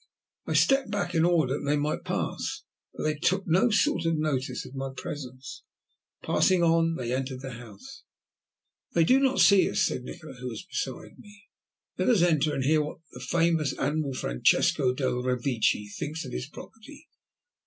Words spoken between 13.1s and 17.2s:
the famous Admiral Francesco del Revecce thinks of his property."